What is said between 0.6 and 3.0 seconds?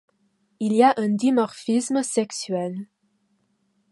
y a un dimorphisme sexuel.